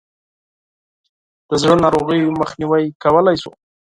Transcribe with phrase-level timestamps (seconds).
[1.49, 3.51] د زړه ناروغیو مخنیوی کولای شو.